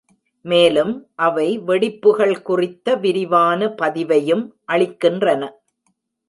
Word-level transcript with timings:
மேலும், 0.45 0.93
அவை 1.15 1.59
வெடிப்புகள் 1.59 2.41
குறித்த 2.41 2.95
விரிவான 2.95 3.69
பதிவையும் 3.81 4.43
அளிக்கின்றன. 4.71 5.43